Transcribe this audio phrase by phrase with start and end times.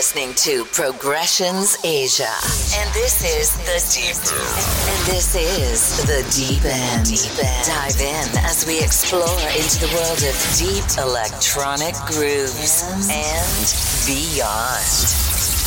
[0.00, 2.32] listening to Progressions Asia.
[2.74, 4.16] And this is The Deep
[4.88, 7.04] And this is The Deep End.
[7.04, 7.66] Deep End.
[7.66, 15.59] Dive in as we explore into the world of deep electronic grooves and beyond.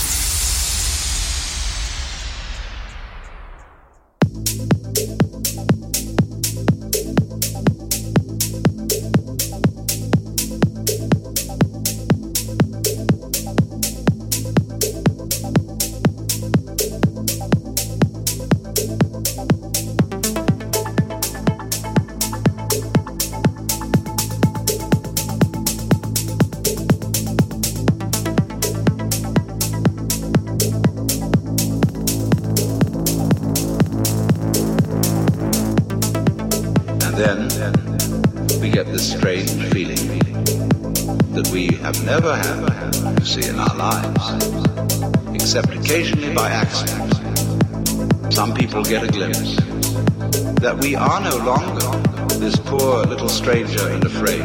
[53.43, 54.39] Stranger and afraid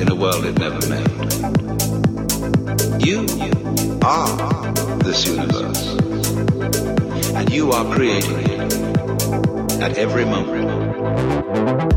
[0.00, 1.06] in a world it never made.
[3.04, 3.26] You
[4.02, 4.72] are
[5.04, 5.98] this universe,
[7.34, 8.72] and you are creating it
[9.82, 11.89] at every moment.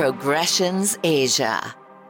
[0.00, 1.60] Progressions Asia,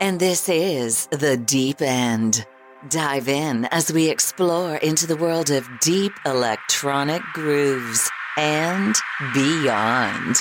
[0.00, 2.46] and this is The Deep End.
[2.88, 8.94] Dive in as we explore into the world of deep electronic grooves and
[9.34, 10.36] beyond.